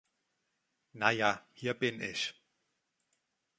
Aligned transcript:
Naja, 0.93 1.45
hier 1.53 1.75
bin 1.75 2.01
ich. 2.01 2.33